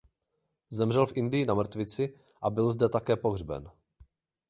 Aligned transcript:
Zemřel 0.69 1.05
v 1.05 1.17
Indii 1.17 1.45
na 1.45 1.53
mrtvici 1.53 2.19
a 2.41 2.49
byl 2.49 2.71
zde 2.71 2.89
také 2.89 3.15
pohřben. 3.15 3.71